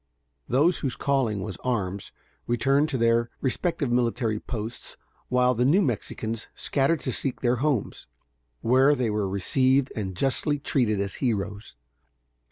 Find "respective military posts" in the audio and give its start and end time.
3.39-4.97